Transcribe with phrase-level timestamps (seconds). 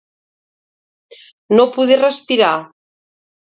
[1.59, 2.57] No poder respirar.